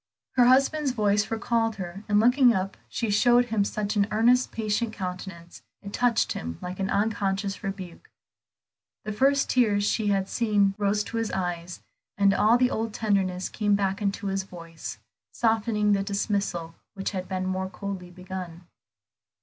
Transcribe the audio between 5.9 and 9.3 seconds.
touched him like an unconscious rebuke. The